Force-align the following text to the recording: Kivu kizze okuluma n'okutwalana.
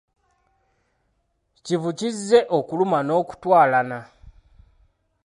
Kivu 1.63 1.89
kizze 1.97 2.39
okuluma 2.57 2.99
n'okutwalana. 3.03 3.99